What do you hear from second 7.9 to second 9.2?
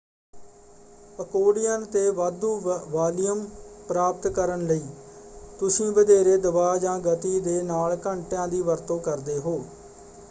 ਘੰਟੀਆਂ ਦੀ ਵਰਤੋਂ